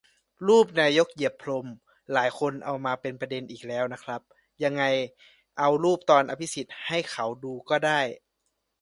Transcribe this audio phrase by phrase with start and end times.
[0.47, 1.67] รูปนายกเหยียบพรม
[2.13, 4.21] หลายคนเอามาเป็นประเด็นอีกแล้วนะครับ
[4.63, 4.83] ยังไง
[5.59, 7.99] เอารูปตอนอภิสิทธิ์ให้เค้าดูก็ได้